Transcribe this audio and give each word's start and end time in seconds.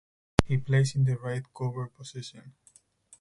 He 0.45 0.57
plays 0.57 0.95
in 0.95 1.03
the 1.03 1.15
Right 1.15 1.43
Cover 1.55 1.85
position. 1.85 2.53